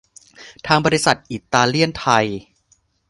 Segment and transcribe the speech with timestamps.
[0.67, 2.25] ทางบริษัทอิตาเลียนไทย